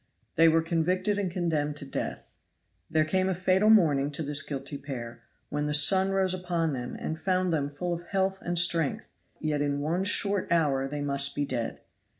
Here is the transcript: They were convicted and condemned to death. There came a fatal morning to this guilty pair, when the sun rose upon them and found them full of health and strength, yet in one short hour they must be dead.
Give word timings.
They 0.35 0.47
were 0.49 0.63
convicted 0.63 1.19
and 1.19 1.29
condemned 1.29 1.75
to 1.75 1.85
death. 1.85 2.27
There 2.89 3.05
came 3.05 3.29
a 3.29 3.35
fatal 3.35 3.69
morning 3.69 4.09
to 4.13 4.23
this 4.23 4.41
guilty 4.41 4.79
pair, 4.79 5.21
when 5.49 5.67
the 5.67 5.75
sun 5.75 6.09
rose 6.09 6.33
upon 6.33 6.73
them 6.73 6.95
and 6.97 7.19
found 7.19 7.53
them 7.53 7.69
full 7.69 7.93
of 7.93 8.07
health 8.07 8.41
and 8.41 8.57
strength, 8.57 9.05
yet 9.39 9.61
in 9.61 9.79
one 9.79 10.03
short 10.03 10.47
hour 10.51 10.87
they 10.87 11.01
must 11.03 11.35
be 11.35 11.45
dead. 11.45 11.81